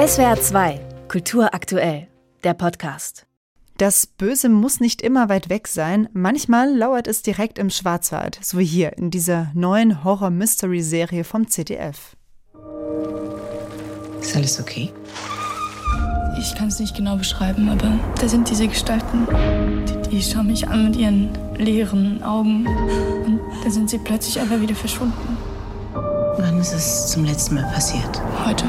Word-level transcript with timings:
SWR 0.00 0.40
2, 0.40 0.80
Kultur 1.08 1.52
aktuell, 1.52 2.08
der 2.42 2.54
Podcast. 2.54 3.26
Das 3.76 4.06
Böse 4.06 4.48
muss 4.48 4.80
nicht 4.80 5.02
immer 5.02 5.28
weit 5.28 5.50
weg 5.50 5.68
sein. 5.68 6.08
Manchmal 6.14 6.74
lauert 6.74 7.06
es 7.06 7.20
direkt 7.20 7.58
im 7.58 7.68
Schwarzwald, 7.68 8.38
so 8.40 8.56
wie 8.56 8.64
hier 8.64 8.96
in 8.96 9.10
dieser 9.10 9.50
neuen 9.52 10.02
Horror-Mystery-Serie 10.02 11.22
vom 11.22 11.48
ZDF. 11.48 12.16
Ist 14.22 14.34
alles 14.34 14.58
okay? 14.58 14.90
Ich 16.38 16.54
kann 16.54 16.68
es 16.68 16.80
nicht 16.80 16.96
genau 16.96 17.16
beschreiben, 17.16 17.68
aber 17.68 18.00
da 18.18 18.26
sind 18.26 18.48
diese 18.48 18.68
Gestalten. 18.68 19.26
Die, 19.86 20.08
die 20.08 20.22
schauen 20.22 20.46
mich 20.46 20.66
an 20.66 20.86
mit 20.86 20.96
ihren 20.96 21.28
leeren 21.58 22.22
Augen. 22.22 22.66
Und 23.26 23.38
dann 23.62 23.70
sind 23.70 23.90
sie 23.90 23.98
plötzlich 23.98 24.40
einfach 24.40 24.62
wieder 24.62 24.74
verschwunden. 24.74 25.36
Wann 25.92 26.58
ist 26.58 26.72
es 26.72 27.08
zum 27.08 27.26
letzten 27.26 27.56
Mal 27.56 27.64
passiert? 27.64 28.22
Heute. 28.46 28.64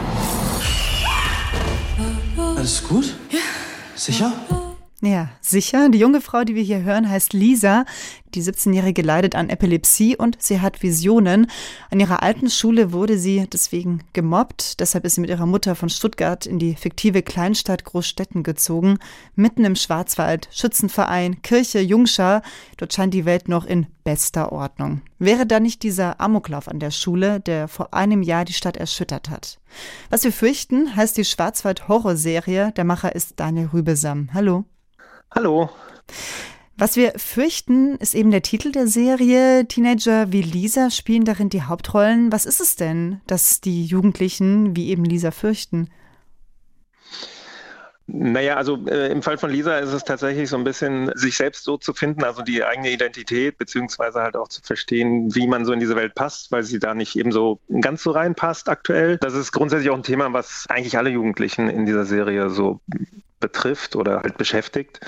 Alles 2.61 2.83
gut? 2.83 3.15
Ja. 3.31 3.39
Sicher? 3.95 4.31
Ja, 4.51 4.60
sicher. 5.41 5.90
Die 5.90 5.98
junge 5.98 6.22
Frau, 6.22 6.44
die 6.44 6.54
wir 6.54 6.62
hier 6.62 6.84
hören, 6.84 7.10
heißt 7.10 7.34
Lisa. 7.34 7.86
Die 8.36 8.44
17-Jährige 8.44 9.02
leidet 9.02 9.34
an 9.34 9.50
Epilepsie 9.50 10.16
und 10.16 10.40
sie 10.40 10.62
hat 10.62 10.84
Visionen. 10.84 11.48
An 11.90 12.00
ihrer 12.00 12.22
alten 12.22 12.52
Schule 12.52 12.94
wurde 12.94 13.18
sie 13.18 13.48
deswegen 13.52 14.04
gemobbt. 14.14 14.80
Deshalb 14.80 15.04
ist 15.04 15.16
sie 15.16 15.22
mit 15.22 15.32
ihrer 15.32 15.48
Mutter 15.48 15.74
von 15.74 15.90
Stuttgart 15.90 16.46
in 16.46 16.60
die 16.60 16.76
fiktive 16.76 17.24
Kleinstadt 17.24 17.84
Großstetten 17.84 18.44
gezogen. 18.44 19.00
Mitten 19.36 19.66
im 19.66 19.76
Schwarzwald, 19.76 20.48
Schützenverein, 20.52 21.41
Kirche, 21.41 21.80
Jungschar. 21.80 22.44
Dort 22.77 22.94
scheint 22.94 23.16
die 23.16 23.26
Welt 23.26 23.49
noch 23.49 23.66
in 23.66 23.88
bester 24.04 24.52
Ordnung. 24.52 25.02
Wäre 25.18 25.48
da 25.48 25.60
nicht 25.60 25.82
dieser 25.82 26.22
Amoklauf 26.22 26.68
an 26.68 26.80
der 26.80 26.91
Schule, 26.91 27.40
der 27.40 27.68
vor 27.68 27.96
einem 27.96 28.22
Jahr 28.22 28.46
die 28.46 28.54
Stadt 28.54 28.77
erschüttert 28.77 29.32
hat? 29.32 29.60
Was 30.12 30.24
wir 30.24 30.32
fürchten, 30.32 30.96
heißt 30.96 31.18
die 31.18 31.26
Schwarzwald-Horrorserie. 31.26 32.72
Der 32.74 32.84
Macher 32.84 33.16
ist 33.16 33.40
Daniel 33.40 33.70
Rübesam. 33.74 34.30
Hallo. 34.32 34.65
Hallo. 35.34 35.70
Was 36.76 36.98
wir 36.98 37.13
fürchten, 37.15 37.96
ist 37.96 38.15
eben 38.15 38.32
der 38.32 38.41
Titel 38.41 38.74
der 38.74 38.87
Serie. 38.87 39.65
Teenager 39.65 40.34
wie 40.34 40.41
Lisa 40.41 40.90
spielen 40.90 41.24
darin 41.24 41.48
die 41.48 41.62
Hauptrollen. 41.63 42.34
Was 42.34 42.46
ist 42.46 42.60
es 42.60 42.76
denn, 42.76 43.21
dass 43.27 43.62
die 43.62 43.85
Jugendlichen 43.85 44.76
wie 44.76 44.90
eben 44.90 45.05
Lisa 45.05 45.32
fürchten? 45.32 45.87
Naja, 48.13 48.57
also 48.57 48.77
äh, 48.87 49.09
im 49.09 49.21
Fall 49.21 49.37
von 49.37 49.49
Lisa 49.49 49.77
ist 49.77 49.93
es 49.93 50.04
tatsächlich 50.04 50.49
so 50.49 50.57
ein 50.57 50.65
bisschen, 50.65 51.12
sich 51.15 51.37
selbst 51.37 51.63
so 51.63 51.77
zu 51.77 51.93
finden, 51.93 52.26
also 52.26 52.41
die 52.41 52.63
eigene 52.63 52.91
Identität, 52.91 53.57
beziehungsweise 53.57 54.21
halt 54.21 54.35
auch 54.35 54.49
zu 54.49 54.62
verstehen, 54.62 55.34
wie 55.34 55.48
man 55.48 55.63
so 55.63 55.71
in 55.71 55.79
diese 55.79 55.95
Welt 55.95 56.13
passt, 56.13 56.51
weil 56.51 56.63
sie 56.63 56.79
da 56.79 56.93
nicht 56.93 57.15
eben 57.15 57.31
so 57.31 57.59
ganz 57.79 58.03
so 58.03 58.12
reinpasst 58.12 58.68
aktuell. 58.68 59.18
Das 59.18 59.34
ist 59.34 59.53
grundsätzlich 59.53 59.90
auch 59.91 59.95
ein 59.95 60.03
Thema, 60.03 60.34
was 60.34 60.65
eigentlich 60.68 60.98
alle 60.98 61.09
Jugendlichen 61.09 61.70
in 61.70 61.85
dieser 61.85 62.05
Serie 62.05 62.49
so 62.49 62.81
betrifft 63.40 63.95
oder 63.95 64.22
halt 64.22 64.38
beschäftigt. 64.38 65.00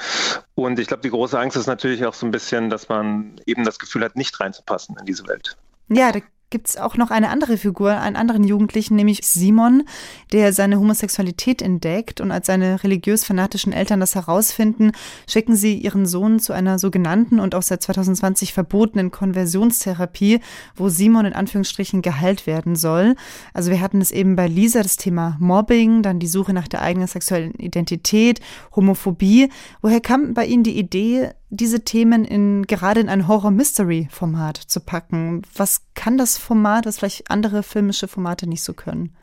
Und 0.56 0.80
ich 0.80 0.88
glaube, 0.88 1.04
die 1.04 1.10
große 1.10 1.38
Angst 1.38 1.58
ist 1.58 1.68
natürlich 1.68 2.06
auch 2.06 2.14
so 2.14 2.26
ein 2.26 2.32
bisschen, 2.32 2.70
dass 2.70 2.88
man 2.88 3.36
eben 3.46 3.66
das 3.66 3.80
Gefühl 3.80 4.04
hat, 4.04 4.16
nicht 4.16 4.40
reinzupassen 4.40 4.96
in 4.98 5.06
diese 5.06 5.28
Welt. 5.28 5.58
Ja, 5.90 6.12
da 6.12 6.20
gibt 6.54 6.70
es 6.70 6.78
auch 6.78 6.98
noch 6.98 7.10
eine 7.10 7.30
andere 7.30 7.58
Figur, 7.58 8.00
einen 8.00 8.16
anderen 8.16 8.44
Jugendlichen, 8.44 8.96
nämlich 8.96 9.22
Simon, 9.24 9.86
der 10.34 10.54
seine 10.54 10.78
Homosexualität 10.78 11.64
entdeckt 11.64 12.22
und 12.22 12.30
als 12.32 12.46
seine 12.46 12.84
religiös-fanatischen 12.84 13.74
Eltern 13.74 14.00
das 14.00 14.14
herausfinden, 14.14 14.92
schicken 15.28 15.56
sie 15.56 15.76
ihren 15.76 16.06
Sohn 16.06 16.38
zu 16.38 16.54
einer 16.54 16.78
sogenannten 16.78 17.40
und 17.40 17.56
auch 17.56 17.64
seit 17.64 17.82
2020 17.82 18.54
verbotenen 18.54 19.10
Konversionstherapie, 19.10 20.42
wo 20.76 20.90
Simon 20.90 21.26
in 21.26 21.34
Anführungsstrichen 21.34 22.04
geheilt 22.04 22.46
werden 22.46 22.76
soll. 22.76 23.16
Also 23.56 23.72
wir 23.72 23.82
hatten 23.82 24.00
es 24.00 24.12
eben 24.12 24.36
bei 24.36 24.48
Lisa 24.48 24.84
das 24.84 24.98
Thema 24.98 25.36
Mobbing, 25.40 26.04
dann 26.04 26.20
die 26.20 26.28
Suche 26.28 26.54
nach 26.54 26.68
der 26.68 26.84
eigenen 26.84 27.08
sexuellen 27.08 27.56
Identität, 27.56 28.42
Homophobie. 28.76 29.50
Woher 29.82 30.02
kam 30.02 30.36
bei 30.36 30.46
Ihnen 30.46 30.62
die 30.62 30.78
Idee, 30.78 31.32
diese 31.56 31.84
Themen 31.84 32.26
in, 32.26 32.66
gerade 32.66 33.00
in 33.00 33.10
ein 33.10 33.28
Horror-Mystery-Format 33.28 34.58
zu 34.58 34.80
packen? 34.80 35.44
Was 35.56 35.84
kann 35.94 36.18
das 36.18 36.38
Format, 36.38 36.86
was 36.86 36.98
vielleicht 36.98 37.30
andere 37.30 37.64
filmische 37.64 38.08
Formate 38.08 38.48
nicht 38.48 38.64
so 38.64 38.74
können? 38.74 39.16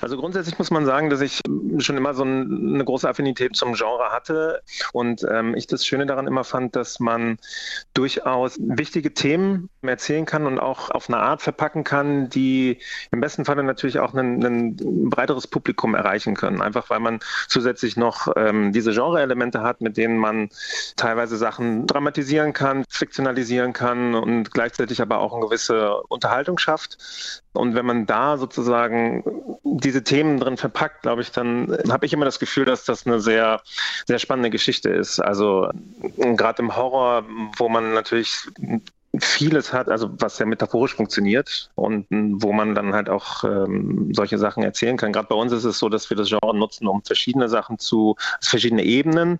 Also 0.00 0.16
grundsätzlich 0.16 0.58
muss 0.58 0.70
man 0.70 0.84
sagen, 0.84 1.10
dass 1.10 1.20
ich 1.20 1.40
schon 1.78 1.96
immer 1.96 2.14
so 2.14 2.22
eine 2.22 2.84
große 2.84 3.08
Affinität 3.08 3.56
zum 3.56 3.74
Genre 3.74 4.10
hatte 4.10 4.62
und 4.92 5.26
ähm, 5.30 5.54
ich 5.54 5.66
das 5.66 5.86
Schöne 5.86 6.06
daran 6.06 6.26
immer 6.26 6.44
fand, 6.44 6.76
dass 6.76 7.00
man 7.00 7.38
durchaus 7.94 8.56
wichtige 8.58 9.14
Themen 9.14 9.68
erzählen 9.82 10.26
kann 10.26 10.46
und 10.46 10.58
auch 10.58 10.90
auf 10.90 11.08
eine 11.08 11.18
Art 11.18 11.42
verpacken 11.42 11.84
kann, 11.84 12.28
die 12.28 12.78
im 13.10 13.20
besten 13.20 13.44
Falle 13.44 13.62
natürlich 13.62 13.98
auch 13.98 14.14
ein, 14.14 14.42
ein 14.44 14.76
breiteres 15.10 15.46
Publikum 15.46 15.94
erreichen 15.94 16.34
können. 16.34 16.60
Einfach 16.60 16.90
weil 16.90 17.00
man 17.00 17.20
zusätzlich 17.48 17.96
noch 17.96 18.32
ähm, 18.36 18.72
diese 18.72 18.92
Genre-Elemente 18.92 19.62
hat, 19.62 19.80
mit 19.80 19.96
denen 19.96 20.18
man 20.18 20.50
teilweise 20.96 21.36
Sachen 21.36 21.86
dramatisieren 21.86 22.52
kann, 22.52 22.84
fiktionalisieren 22.88 23.72
kann 23.72 24.14
und 24.14 24.50
gleichzeitig 24.50 25.00
aber 25.00 25.18
auch 25.18 25.32
eine 25.32 25.46
gewisse 25.46 26.02
Unterhaltung 26.08 26.58
schafft. 26.58 26.98
Und 27.56 27.74
wenn 27.74 27.86
man 27.86 28.06
da 28.06 28.38
sozusagen 28.38 29.24
diese 29.64 30.04
Themen 30.04 30.38
drin 30.38 30.56
verpackt, 30.56 31.02
glaube 31.02 31.22
ich, 31.22 31.32
dann 31.32 31.76
habe 31.90 32.06
ich 32.06 32.12
immer 32.12 32.24
das 32.24 32.38
Gefühl, 32.38 32.64
dass 32.64 32.84
das 32.84 33.06
eine 33.06 33.20
sehr, 33.20 33.60
sehr 34.06 34.18
spannende 34.18 34.50
Geschichte 34.50 34.90
ist. 34.90 35.20
Also 35.20 35.70
gerade 36.16 36.62
im 36.62 36.76
Horror, 36.76 37.24
wo 37.56 37.68
man 37.68 37.94
natürlich 37.94 38.46
vieles 39.20 39.72
hat, 39.72 39.88
also 39.88 40.10
was 40.18 40.38
ja 40.38 40.46
metaphorisch 40.46 40.94
funktioniert 40.94 41.70
und 41.74 42.06
wo 42.10 42.52
man 42.52 42.74
dann 42.74 42.92
halt 42.92 43.08
auch 43.08 43.44
ähm, 43.44 44.12
solche 44.12 44.38
Sachen 44.38 44.62
erzählen 44.62 44.96
kann. 44.96 45.12
Gerade 45.12 45.28
bei 45.28 45.34
uns 45.34 45.52
ist 45.52 45.64
es 45.64 45.78
so, 45.78 45.88
dass 45.88 46.10
wir 46.10 46.16
das 46.16 46.28
Genre 46.28 46.56
nutzen, 46.56 46.86
um 46.86 47.02
verschiedene 47.02 47.48
Sachen 47.48 47.78
zu, 47.78 48.16
also 48.38 48.50
verschiedene 48.50 48.84
Ebenen 48.84 49.38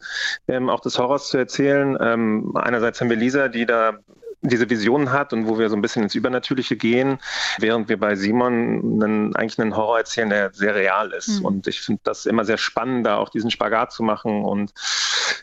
ähm, 0.48 0.70
auch 0.70 0.80
des 0.80 0.98
Horrors 0.98 1.28
zu 1.28 1.38
erzählen. 1.38 1.96
Ähm, 2.00 2.52
einerseits 2.56 3.00
haben 3.00 3.10
wir 3.10 3.16
Lisa, 3.16 3.48
die 3.48 3.66
da 3.66 3.98
diese 4.42 4.68
Visionen 4.68 5.12
hat 5.12 5.32
und 5.32 5.48
wo 5.48 5.58
wir 5.58 5.68
so 5.68 5.76
ein 5.76 5.82
bisschen 5.82 6.02
ins 6.02 6.14
Übernatürliche 6.14 6.76
gehen, 6.76 7.18
während 7.58 7.88
wir 7.88 7.98
bei 7.98 8.14
Simon 8.14 9.02
einen, 9.02 9.36
eigentlich 9.36 9.58
einen 9.58 9.76
Horror 9.76 9.98
erzählen, 9.98 10.30
der 10.30 10.52
sehr 10.52 10.74
real 10.74 11.12
ist. 11.12 11.40
Mhm. 11.40 11.44
Und 11.44 11.66
ich 11.66 11.80
finde 11.80 12.00
das 12.04 12.26
immer 12.26 12.44
sehr 12.44 12.58
spannend, 12.58 13.06
da 13.06 13.16
auch 13.16 13.28
diesen 13.28 13.50
Spagat 13.50 13.92
zu 13.92 14.02
machen. 14.02 14.44
Und 14.44 14.72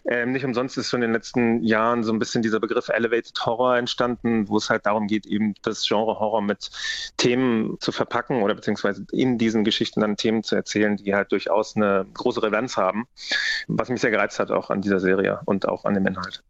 ähm, 0.05 0.31
nicht 0.31 0.45
umsonst 0.45 0.77
ist 0.77 0.89
so 0.89 0.97
in 0.97 1.01
den 1.01 1.13
letzten 1.13 1.63
Jahren 1.63 2.03
so 2.03 2.11
ein 2.13 2.19
bisschen 2.19 2.41
dieser 2.41 2.59
Begriff 2.59 2.89
Elevated 2.89 3.33
Horror 3.45 3.77
entstanden, 3.77 4.47
wo 4.47 4.57
es 4.57 4.69
halt 4.69 4.85
darum 4.85 5.07
geht, 5.07 5.25
eben 5.25 5.55
das 5.61 5.85
Genre 5.87 6.19
Horror 6.19 6.41
mit 6.41 6.69
Themen 7.17 7.77
zu 7.79 7.91
verpacken 7.91 8.41
oder 8.41 8.55
beziehungsweise 8.55 9.05
in 9.11 9.37
diesen 9.37 9.63
Geschichten 9.63 10.01
dann 10.01 10.17
Themen 10.17 10.43
zu 10.43 10.55
erzählen, 10.55 10.97
die 10.97 11.13
halt 11.13 11.31
durchaus 11.31 11.75
eine 11.75 12.05
große 12.13 12.43
Relevanz 12.43 12.77
haben, 12.77 13.07
was 13.67 13.89
mich 13.89 14.01
sehr 14.01 14.11
gereizt 14.11 14.39
hat 14.39 14.51
auch 14.51 14.69
an 14.69 14.81
dieser 14.81 14.99
Serie 14.99 15.39
und 15.45 15.67
auch 15.67 15.85
an 15.85 15.93
dem 15.93 16.05
Inhalt. 16.05 16.43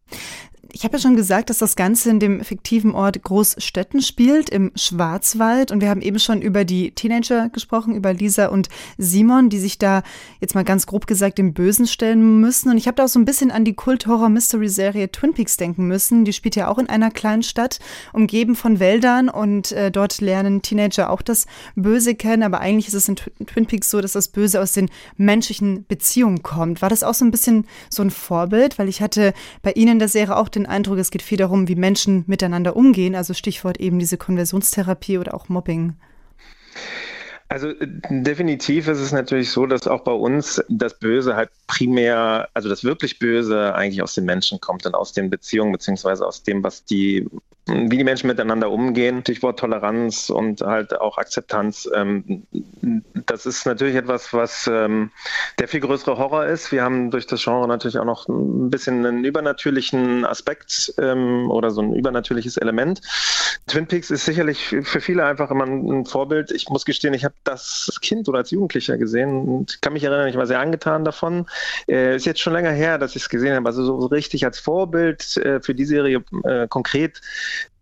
Ich 0.71 0.85
habe 0.85 0.95
ja 0.95 1.01
schon 1.01 1.17
gesagt, 1.17 1.49
dass 1.49 1.57
das 1.57 1.75
Ganze 1.75 2.09
in 2.09 2.19
dem 2.19 2.43
fiktiven 2.43 2.95
Ort 2.95 3.21
Großstetten 3.21 4.01
spielt, 4.01 4.49
im 4.49 4.71
Schwarzwald. 4.75 5.71
Und 5.71 5.81
wir 5.81 5.89
haben 5.89 6.01
eben 6.01 6.19
schon 6.19 6.41
über 6.41 6.63
die 6.63 6.91
Teenager 6.91 7.49
gesprochen, 7.49 7.95
über 7.95 8.13
Lisa 8.13 8.47
und 8.47 8.69
Simon, 8.97 9.49
die 9.49 9.59
sich 9.59 9.77
da 9.77 10.03
jetzt 10.39 10.55
mal 10.55 10.63
ganz 10.63 10.87
grob 10.87 11.05
gesagt 11.05 11.37
dem 11.37 11.53
Bösen 11.53 11.85
stellen 11.85 12.39
müssen. 12.39 12.69
Und 12.69 12.77
ich 12.77 12.87
habe 12.87 12.95
da 12.95 13.03
auch 13.05 13.09
so 13.09 13.19
ein 13.19 13.25
bisschen 13.25 13.51
an 13.51 13.65
die 13.65 13.73
Kult-Horror-Mystery-Serie 13.73 15.11
Twin 15.11 15.33
Peaks 15.33 15.57
denken 15.57 15.87
müssen. 15.87 16.23
Die 16.23 16.33
spielt 16.33 16.55
ja 16.55 16.69
auch 16.69 16.77
in 16.77 16.87
einer 16.87 17.11
kleinen 17.11 17.43
Stadt, 17.43 17.79
umgeben 18.13 18.55
von 18.55 18.79
Wäldern. 18.79 19.27
Und 19.27 19.73
äh, 19.73 19.91
dort 19.91 20.21
lernen 20.21 20.61
Teenager 20.61 21.09
auch 21.09 21.21
das 21.21 21.45
Böse 21.75 22.15
kennen. 22.15 22.43
Aber 22.43 22.61
eigentlich 22.61 22.87
ist 22.87 22.93
es 22.93 23.09
in 23.09 23.17
Twin 23.17 23.65
Peaks 23.65 23.89
so, 23.89 23.99
dass 23.99 24.13
das 24.13 24.29
Böse 24.29 24.61
aus 24.61 24.71
den 24.71 24.89
menschlichen 25.17 25.85
Beziehungen 25.87 26.41
kommt. 26.41 26.81
War 26.81 26.89
das 26.89 27.03
auch 27.03 27.13
so 27.13 27.25
ein 27.25 27.31
bisschen 27.31 27.67
so 27.89 28.01
ein 28.01 28.11
Vorbild? 28.11 28.79
Weil 28.79 28.87
ich 28.87 29.01
hatte 29.01 29.33
bei 29.61 29.73
Ihnen 29.73 29.93
in 29.93 29.99
der 29.99 30.07
Serie 30.07 30.37
auch 30.37 30.52
den 30.55 30.65
Eindruck, 30.65 30.97
es 30.97 31.11
geht 31.11 31.21
viel 31.21 31.37
darum, 31.37 31.67
wie 31.67 31.75
Menschen 31.75 32.23
miteinander 32.27 32.75
umgehen. 32.75 33.15
Also 33.15 33.33
Stichwort 33.33 33.79
eben 33.79 33.99
diese 33.99 34.17
Konversionstherapie 34.17 35.17
oder 35.17 35.33
auch 35.33 35.49
Mobbing. 35.49 35.93
Also 37.49 37.69
äh, 37.69 37.87
definitiv 38.09 38.87
ist 38.87 38.99
es 38.99 39.11
natürlich 39.11 39.51
so, 39.51 39.65
dass 39.65 39.87
auch 39.87 40.01
bei 40.01 40.11
uns 40.11 40.63
das 40.69 40.97
Böse 40.97 41.35
halt 41.35 41.49
primär, 41.67 42.49
also 42.53 42.69
das 42.69 42.83
wirklich 42.83 43.19
Böse 43.19 43.75
eigentlich 43.75 44.01
aus 44.01 44.15
den 44.15 44.25
Menschen 44.25 44.59
kommt 44.59 44.85
und 44.85 44.95
aus 44.95 45.13
den 45.13 45.29
Beziehungen 45.29 45.71
beziehungsweise 45.71 46.25
aus 46.25 46.43
dem, 46.43 46.63
was 46.63 46.85
die 46.85 47.27
wie 47.65 47.97
die 47.97 48.03
Menschen 48.03 48.27
miteinander 48.27 48.69
umgehen, 48.69 49.21
Stichwort 49.21 49.57
Toleranz 49.57 50.29
und 50.29 50.61
halt 50.61 50.99
auch 50.99 51.17
Akzeptanz. 51.17 51.89
Ähm, 51.93 52.43
das 53.25 53.45
ist 53.45 53.65
natürlich 53.65 53.95
etwas, 53.95 54.33
was 54.33 54.69
ähm, 54.71 55.11
der 55.59 55.69
viel 55.69 55.79
größere 55.79 56.17
Horror 56.17 56.45
ist. 56.45 56.73
Wir 56.73 56.83
haben 56.83 57.09
durch 57.09 57.25
das 57.25 57.41
Genre 57.41 57.67
natürlich 57.67 57.97
auch 57.99 58.05
noch 58.05 58.27
ein 58.27 58.69
bisschen 58.69 59.05
einen 59.05 59.23
übernatürlichen 59.23 60.25
Aspekt 60.25 60.93
ähm, 60.97 61.49
oder 61.49 61.71
so 61.71 61.81
ein 61.81 61.93
übernatürliches 61.93 62.57
Element. 62.57 62.99
Twin 63.67 63.87
Peaks 63.87 64.11
ist 64.11 64.25
sicherlich 64.25 64.75
für 64.83 64.99
viele 64.99 65.25
einfach 65.25 65.49
immer 65.49 65.65
ein 65.65 66.05
Vorbild. 66.05 66.51
Ich 66.51 66.67
muss 66.67 66.83
gestehen, 66.83 67.13
ich 67.13 67.23
habe 67.23 67.32
das 67.43 67.97
Kind 68.01 68.27
oder 68.29 68.39
als 68.39 68.51
Jugendlicher 68.51 68.97
gesehen 68.97 69.47
und 69.47 69.81
kann 69.81 69.93
mich 69.93 70.03
erinnern, 70.03 70.27
ich 70.27 70.37
war 70.37 70.47
sehr 70.47 70.59
angetan 70.59 71.03
davon. 71.03 71.45
Äh, 71.87 72.15
ist 72.15 72.25
jetzt 72.25 72.39
schon 72.39 72.53
länger 72.53 72.71
her, 72.71 72.97
dass 72.97 73.15
ich 73.15 73.23
es 73.23 73.29
gesehen 73.29 73.55
habe. 73.55 73.65
Also 73.67 73.83
so 73.83 74.07
richtig 74.07 74.45
als 74.45 74.59
Vorbild 74.59 75.37
äh, 75.37 75.59
für 75.61 75.75
die 75.75 75.85
Serie 75.85 76.23
äh, 76.43 76.67
konkret, 76.67 77.21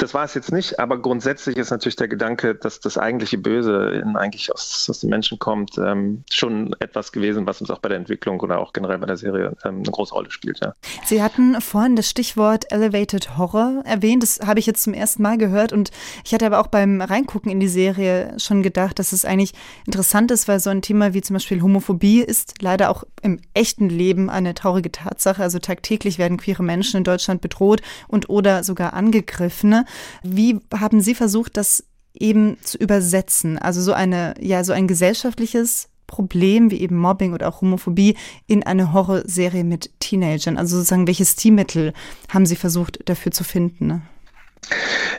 das 0.02 0.16
war 0.16 0.24
es 0.24 0.34
jetzt 0.34 0.52
nicht, 0.52 0.80
aber 0.80 1.00
grundsätzlich 1.00 1.58
ist 1.58 1.70
natürlich 1.70 1.96
der 1.96 2.08
Gedanke, 2.08 2.56
dass 2.56 2.80
das 2.80 2.98
eigentliche 2.98 3.38
Böse 3.38 4.02
in, 4.04 4.16
eigentlich 4.16 4.52
aus, 4.52 4.88
aus 4.90 5.00
den 5.00 5.12
Menschen 5.12 5.38
kommt, 5.38 5.78
ähm, 5.78 6.24
schon 6.32 6.76
etwas 6.80 7.12
gewesen, 7.12 7.46
was 7.46 7.62
uns 7.62 7.70
auch 7.70 7.80
bei 7.80 7.90
der 7.90 8.00
Entwicklung 8.00 8.40
oder 8.40 8.60
auch 8.60 8.74
generell 8.74 8.98
bei 8.98 9.06
der 9.06 9.18
Serie 9.18 9.56
ähm, 9.64 9.78
eine 9.78 9.92
große 9.92 10.14
Rolle 10.14 10.32
spielt. 10.32 10.60
Ja. 10.60 10.74
Sie 11.06 11.22
hatten 11.22 11.62
vorhin 11.62 11.96
das 11.96 12.10
Stichwort 12.10 12.72
Elevated 12.72 13.38
Horror 13.38 13.84
erwähnt. 13.86 14.24
Das 14.24 14.40
habe 14.44 14.60
ich 14.60 14.66
jetzt 14.66 14.82
zum 14.82 14.96
ersten 14.96 15.22
Mal 15.22 15.38
gehört 15.38 15.72
und 15.72 15.92
ich 16.26 16.34
hatte 16.34 16.48
aber 16.48 16.60
auch 16.60 16.68
beim 16.68 17.02
Reingucken 17.02 17.52
in 17.52 17.60
die 17.60 17.68
Serie 17.68 18.34
schon 18.40 18.64
gedacht, 18.64 18.98
dass 18.98 19.12
es 19.12 19.24
eigentlich 19.24 19.41
interessant 19.86 20.32
ist, 20.32 20.48
weil 20.48 20.60
so 20.60 20.70
ein 20.70 20.82
Thema 20.82 21.14
wie 21.14 21.22
zum 21.22 21.36
Beispiel 21.36 21.62
Homophobie 21.62 22.22
ist 22.22 22.56
leider 22.62 22.90
auch 22.90 23.04
im 23.22 23.40
echten 23.54 23.90
Leben 23.90 24.30
eine 24.30 24.54
traurige 24.54 24.92
Tatsache. 24.92 25.44
Also 25.44 25.60
tagtäglich 25.60 26.18
werden 26.18 26.38
queere 26.38 26.64
Menschen 26.64 26.98
in 26.98 27.04
Deutschland 27.04 27.42
bedroht 27.42 27.82
und 28.08 28.30
oder 28.30 28.64
sogar 28.64 28.94
angegriffen. 28.94 29.86
Wie 30.24 30.60
haben 30.74 31.02
Sie 31.02 31.16
versucht, 31.16 31.58
das 31.58 31.84
eben 32.14 32.58
zu 32.62 32.78
übersetzen? 32.78 33.58
Also 33.58 33.82
so 33.82 33.94
eine, 33.94 34.34
ja, 34.40 34.64
so 34.64 34.74
ein 34.74 34.88
gesellschaftliches 34.88 35.90
Problem 36.08 36.72
wie 36.72 36.82
eben 36.82 36.98
Mobbing 36.98 37.34
oder 37.34 37.48
auch 37.48 37.62
Homophobie 37.62 38.18
in 38.46 38.64
eine 38.64 38.94
Horrorserie 38.94 39.64
mit 39.64 39.90
Teenagern? 40.00 40.58
Also 40.58 40.78
sozusagen, 40.78 41.08
welches 41.08 41.32
Stilmittel 41.32 41.94
haben 42.30 42.46
Sie 42.46 42.58
versucht 42.58 43.00
dafür 43.06 43.32
zu 43.32 43.44
finden? 43.44 44.04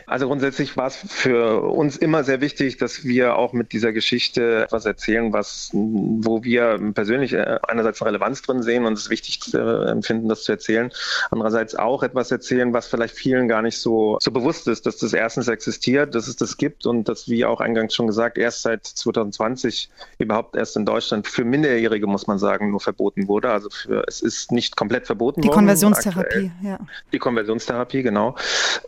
Also 0.05 0.27
grundsätzlich 0.27 0.75
war 0.77 0.87
es 0.87 0.95
für 0.95 1.61
uns 1.61 1.97
immer 1.97 2.23
sehr 2.23 2.41
wichtig, 2.41 2.77
dass 2.77 3.03
wir 3.03 3.35
auch 3.35 3.53
mit 3.53 3.71
dieser 3.73 3.93
Geschichte 3.93 4.63
etwas 4.63 4.85
erzählen, 4.85 5.33
was, 5.33 5.69
wo 5.73 6.43
wir 6.43 6.79
persönlich 6.93 7.33
äh, 7.33 7.59
einerseits 7.67 8.01
eine 8.01 8.11
Relevanz 8.11 8.41
drin 8.41 8.61
sehen 8.63 8.85
und 8.85 8.93
es 8.93 9.09
wichtig 9.09 9.53
äh, 9.53 9.57
empfinden, 9.57 10.29
das 10.29 10.43
zu 10.43 10.51
erzählen. 10.51 10.91
Andererseits 11.31 11.75
auch 11.75 12.03
etwas 12.03 12.31
erzählen, 12.31 12.73
was 12.73 12.87
vielleicht 12.87 13.15
vielen 13.15 13.47
gar 13.47 13.61
nicht 13.61 13.77
so, 13.77 14.17
so 14.21 14.31
bewusst 14.31 14.67
ist, 14.67 14.85
dass 14.85 14.97
das 14.97 15.13
erstens 15.13 15.47
existiert, 15.47 16.15
dass 16.15 16.27
es 16.27 16.35
das 16.35 16.57
gibt 16.57 16.85
und 16.85 17.07
dass, 17.09 17.27
wie 17.27 17.45
auch 17.45 17.59
eingangs 17.59 17.93
schon 17.95 18.07
gesagt, 18.07 18.37
erst 18.37 18.61
seit 18.61 18.85
2020 18.85 19.89
überhaupt 20.19 20.55
erst 20.55 20.75
in 20.77 20.85
Deutschland 20.85 21.27
für 21.27 21.43
Minderjährige, 21.43 22.07
muss 22.07 22.27
man 22.27 22.39
sagen, 22.39 22.71
nur 22.71 22.79
verboten 22.79 23.27
wurde. 23.27 23.51
Also 23.51 23.69
für, 23.69 24.03
es 24.07 24.21
ist 24.21 24.51
nicht 24.51 24.75
komplett 24.75 25.07
verboten 25.07 25.41
die 25.41 25.47
worden. 25.47 25.53
Die 25.53 25.59
Konversionstherapie, 25.59 26.51
ja. 26.61 26.79
Die 27.11 27.19
Konversionstherapie, 27.19 28.03
genau. 28.03 28.35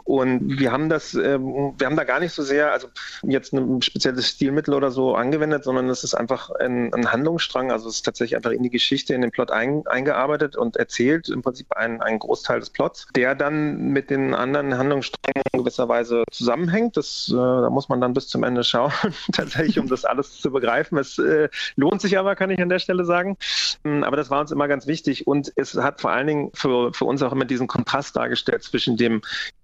Und 0.04 0.45
wir 0.48 0.72
haben 0.72 0.90
das, 0.90 1.14
ähm, 1.16 1.74
wir 1.78 1.88
haben 1.88 1.96
da 1.96 2.04
gar 2.04 2.20
nicht 2.20 2.34
so 2.34 2.44
sehr, 2.44 2.72
also 2.72 2.88
jetzt 3.24 3.54
ein 3.54 3.82
spezielles 3.82 4.30
Stilmittel 4.30 4.74
oder 4.74 4.92
so 4.92 5.16
angewendet, 5.16 5.64
sondern 5.64 5.90
es 5.90 6.04
ist 6.04 6.14
einfach 6.14 6.52
ein, 6.52 6.94
ein 6.94 7.12
Handlungsstrang, 7.12 7.72
also 7.72 7.90
es 7.90 7.96
ist 7.96 8.04
tatsächlich 8.04 8.36
einfach 8.36 8.52
in 8.52 8.64
die 8.64 8.70
Geschichte, 8.70 9.14
in 9.14 9.22
den 9.22 9.32
Plot 9.32 9.52
ein, 9.52 9.86
eingearbeitet 9.88 10.56
und 10.56 10.78
erzählt 10.78 11.30
im 11.30 11.42
Prinzip 11.42 11.72
einen, 11.72 12.02
einen 12.02 12.20
Großteil 12.20 12.60
des 12.60 12.70
Plots, 12.70 13.08
der 13.16 13.34
dann 13.34 13.90
mit 13.90 14.10
den 14.10 14.34
anderen 14.34 14.78
Handlungssträngen 14.78 15.44
in 15.52 15.60
gewisser 15.60 15.90
Weise 15.90 16.24
zusammenhängt. 16.32 16.98
Das, 16.98 17.30
äh, 17.32 17.36
da 17.36 17.70
muss 17.70 17.90
man 17.90 18.00
dann 18.02 18.14
bis 18.14 18.28
zum 18.28 18.44
Ende 18.44 18.64
schauen, 18.64 18.92
tatsächlich, 19.34 19.80
um 19.80 19.88
das 19.88 20.06
alles 20.06 20.40
zu 20.40 20.52
begreifen. 20.52 20.98
Es 20.98 21.18
äh, 21.18 21.50
lohnt 21.76 22.02
sich 22.02 22.18
aber, 22.18 22.36
kann 22.36 22.52
ich 22.52 22.62
an 22.62 22.70
der 22.70 22.80
Stelle 22.80 23.06
sagen. 23.06 23.38
Ähm, 23.84 24.04
aber 24.04 24.18
das 24.18 24.30
war 24.30 24.42
uns 24.42 24.52
immer 24.52 24.68
ganz 24.68 24.86
wichtig 24.86 25.26
und 25.26 25.52
es 25.56 25.76
hat 25.76 26.02
vor 26.02 26.12
allen 26.12 26.28
Dingen 26.28 26.52
für, 26.54 26.94
für 26.94 27.06
uns 27.06 27.24
auch 27.24 27.32
immer 27.32 27.46
diesen 27.46 27.68
Kontrast 27.68 28.16
dargestellt 28.16 28.64
zwischen 28.64 28.98
dem 28.98 29.22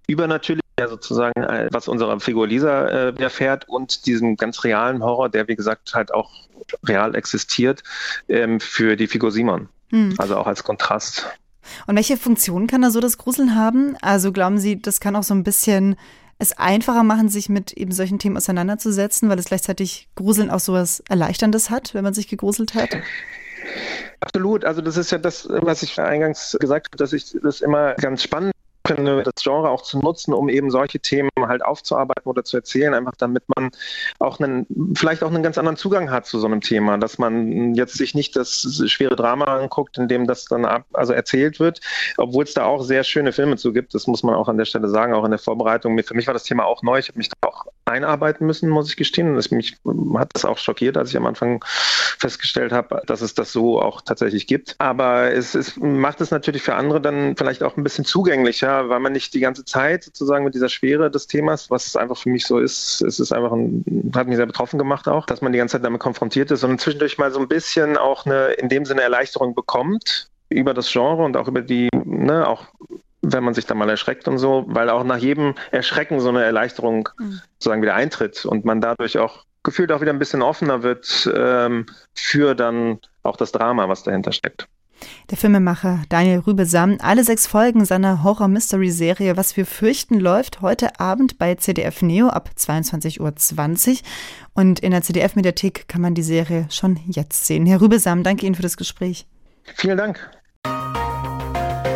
übernatürlich 0.07 0.60
ja 0.81 0.88
sozusagen, 0.88 1.44
äh, 1.44 1.69
was 1.72 1.88
unserer 1.88 2.19
Figur 2.19 2.48
Lisa 2.48 2.88
äh, 2.88 3.13
widerfährt 3.13 3.68
und 3.69 4.06
diesem 4.06 4.36
ganz 4.36 4.63
realen 4.63 5.04
Horror, 5.04 5.30
der 5.30 5.48
wie 5.48 5.56
gesagt 5.56 5.94
halt 5.94 6.13
auch 6.13 6.31
real 6.83 7.16
existiert, 7.16 7.83
ähm, 8.28 8.60
für 8.60 8.95
die 8.95 9.07
Figur 9.07 9.31
Simon. 9.31 9.69
Hm. 9.89 10.16
Also 10.18 10.38
auch 10.38 10.48
als 10.48 10.63
Kontrast. 10.63 11.25
Und 11.88 11.95
welche 11.95 12.18
Funktion 12.18 12.68
kann 12.68 12.81
da 12.81 12.92
so 12.92 13.00
das 13.00 13.18
Gruseln 13.18 13.56
haben? 13.56 13.95
Also 14.01 14.31
glauben 14.31 14.57
Sie, 14.57 14.81
das 14.81 15.00
kann 15.00 15.16
auch 15.16 15.24
so 15.24 15.33
ein 15.33 15.44
bisschen 15.44 15.95
es 16.39 16.57
einfacher 16.57 17.04
machen, 17.04 17.30
sich 17.30 17.50
mit 17.50 17.72
eben 17.74 17.92
solchen 17.92 18.18
Themen 18.18 18.36
auseinanderzusetzen, 18.36 19.30
weil 19.30 19.38
es 19.38 19.45
gleichzeitig 19.45 20.10
Gruseln 20.16 20.50
auch 20.50 20.60
so 20.60 20.74
was 20.74 21.01
Erleichterndes 21.07 21.69
hat, 21.69 21.94
wenn 21.94 22.04
man 22.04 22.16
sich 22.16 22.28
gegruselt 22.28 22.74
hat? 22.74 22.89
Absolut. 24.22 24.66
Also 24.66 24.81
das 24.81 24.98
ist 24.98 25.12
ja 25.12 25.19
das, 25.19 25.48
was 25.50 25.83
ich 25.83 26.00
eingangs 26.00 26.57
gesagt 26.60 26.88
habe, 26.88 26.98
dass 26.98 27.13
ich 27.13 27.36
das 27.44 27.62
immer 27.62 27.94
ganz 27.95 28.24
spannend 28.24 28.50
finde, 28.95 29.23
das 29.23 29.43
Genre 29.43 29.69
auch 29.69 29.81
zu 29.81 29.99
nutzen, 29.99 30.33
um 30.33 30.49
eben 30.49 30.71
solche 30.71 30.99
Themen 30.99 31.29
halt 31.39 31.63
aufzuarbeiten 31.63 32.29
oder 32.29 32.43
zu 32.43 32.57
erzählen, 32.57 32.93
einfach 32.93 33.15
damit 33.17 33.43
man 33.55 33.71
auch 34.19 34.39
einen, 34.39 34.65
vielleicht 34.95 35.23
auch 35.23 35.29
einen 35.29 35.43
ganz 35.43 35.57
anderen 35.57 35.77
Zugang 35.77 36.11
hat 36.11 36.25
zu 36.25 36.39
so 36.39 36.47
einem 36.47 36.61
Thema, 36.61 36.97
dass 36.97 37.17
man 37.17 37.75
jetzt 37.75 37.97
sich 37.97 38.15
nicht 38.15 38.35
das 38.35 38.83
schwere 38.88 39.15
Drama 39.15 39.45
anguckt, 39.45 39.97
in 39.97 40.07
dem 40.07 40.27
das 40.27 40.45
dann 40.45 40.65
ab, 40.65 40.85
also 40.93 41.13
erzählt 41.13 41.59
wird, 41.59 41.81
obwohl 42.17 42.43
es 42.43 42.53
da 42.53 42.65
auch 42.65 42.83
sehr 42.83 43.03
schöne 43.03 43.31
Filme 43.31 43.57
zu 43.57 43.73
gibt, 43.73 43.93
das 43.93 44.07
muss 44.07 44.23
man 44.23 44.35
auch 44.35 44.47
an 44.47 44.57
der 44.57 44.65
Stelle 44.65 44.89
sagen, 44.89 45.13
auch 45.13 45.25
in 45.25 45.31
der 45.31 45.39
Vorbereitung. 45.39 45.97
Für 46.03 46.15
mich 46.15 46.27
war 46.27 46.33
das 46.33 46.44
Thema 46.44 46.65
auch 46.65 46.83
neu, 46.83 46.99
ich 46.99 47.07
habe 47.07 47.17
mich 47.17 47.29
da 47.29 47.47
einarbeiten 47.91 48.45
müssen, 48.45 48.69
muss 48.69 48.89
ich 48.89 48.97
gestehen. 48.97 49.35
Und 49.35 49.51
mich 49.51 49.77
hat 50.15 50.29
das 50.33 50.45
auch 50.45 50.57
schockiert, 50.57 50.97
als 50.97 51.09
ich 51.09 51.17
am 51.17 51.25
Anfang 51.25 51.63
festgestellt 52.17 52.71
habe, 52.71 53.01
dass 53.05 53.21
es 53.21 53.33
das 53.33 53.51
so 53.51 53.81
auch 53.81 54.01
tatsächlich 54.01 54.47
gibt. 54.47 54.75
Aber 54.79 55.31
es, 55.31 55.55
es 55.55 55.77
macht 55.77 56.21
es 56.21 56.31
natürlich 56.31 56.61
für 56.61 56.75
andere 56.75 57.01
dann 57.01 57.35
vielleicht 57.35 57.63
auch 57.63 57.77
ein 57.77 57.83
bisschen 57.83 58.05
zugänglicher, 58.05 58.89
weil 58.89 58.99
man 58.99 59.13
nicht 59.13 59.33
die 59.33 59.39
ganze 59.39 59.65
Zeit 59.65 60.03
sozusagen 60.03 60.45
mit 60.45 60.55
dieser 60.55 60.69
Schwere 60.69 61.11
des 61.11 61.27
Themas, 61.27 61.69
was 61.69 61.95
einfach 61.95 62.17
für 62.17 62.29
mich 62.29 62.45
so 62.45 62.59
ist, 62.59 63.01
es 63.01 63.19
ist 63.19 63.31
einfach 63.31 63.51
ein, 63.51 64.11
hat 64.15 64.27
mich 64.27 64.37
sehr 64.37 64.45
betroffen 64.45 64.77
gemacht 64.77 65.07
auch, 65.07 65.25
dass 65.25 65.41
man 65.41 65.51
die 65.51 65.57
ganze 65.57 65.73
Zeit 65.73 65.85
damit 65.85 66.01
konfrontiert 66.01 66.51
ist 66.51 66.63
und 66.63 66.79
zwischendurch 66.79 67.17
mal 67.17 67.31
so 67.31 67.39
ein 67.39 67.47
bisschen 67.47 67.97
auch 67.97 68.25
eine, 68.25 68.53
in 68.53 68.69
dem 68.69 68.85
Sinne 68.85 69.01
Erleichterung 69.01 69.55
bekommt 69.55 70.29
über 70.49 70.73
das 70.73 70.91
Genre 70.91 71.23
und 71.23 71.37
auch 71.37 71.47
über 71.47 71.61
die, 71.61 71.89
ne, 72.03 72.47
auch 72.47 72.65
wenn 73.33 73.44
man 73.44 73.54
sich 73.54 73.66
da 73.66 73.75
mal 73.75 73.89
erschreckt 73.89 74.28
und 74.28 74.38
so, 74.38 74.66
weil 74.68 74.89
auch 74.89 75.04
nach 75.04 75.18
jedem 75.18 75.56
Erschrecken 75.72 76.19
so 76.19 76.30
eine 76.30 76.44
Erleichterung 76.44 77.10
mhm. 77.19 77.42
sozusagen 77.54 77.81
wieder 77.81 77.95
eintritt 77.95 78.45
und 78.45 78.66
man 78.66 78.81
dadurch 78.81 79.18
auch 79.18 79.45
gefühlt 79.63 79.92
auch 79.92 80.01
wieder 80.01 80.12
ein 80.12 80.19
bisschen 80.19 80.42
offener 80.42 80.83
wird 80.83 81.30
ähm, 81.36 81.86
für 82.13 82.56
dann 82.56 83.00
auch 83.24 83.38
das 83.38 83.51
Drama, 83.51 83.88
was 83.89 84.04
dahinter 84.04 84.31
steckt. 84.31 84.68
Der 85.30 85.38
Filmemacher 85.38 86.04
Daniel 86.10 86.39
Rübesam, 86.39 86.98
alle 87.01 87.24
sechs 87.24 87.48
Folgen 87.48 87.86
seiner 87.86 88.24
Horror-Mystery-Serie 88.24 89.36
Was 89.38 89.57
wir 89.57 89.66
fürchten 89.66 90.19
läuft 90.19 90.62
heute 90.62 91.00
Abend 91.00 91.38
bei 91.38 91.56
CDF 91.56 92.01
Neo 92.01 92.28
ab 92.28 92.51
22.20 92.56 93.19
Uhr. 93.19 93.98
Und 94.54 94.80
in 94.80 94.92
der 94.92 95.01
CDF-Mediathek 95.01 95.88
kann 95.88 96.01
man 96.01 96.13
die 96.13 96.24
Serie 96.24 96.68
schon 96.69 97.00
jetzt 97.07 97.48
sehen. 97.48 97.66
Herr 97.66 97.81
Rübesam, 97.81 98.24
danke 98.24 98.45
Ihnen 98.45 98.56
für 98.56 98.62
das 98.62 98.78
Gespräch. 98.78 99.25
Vielen 99.75 99.98
Dank. 99.98 100.30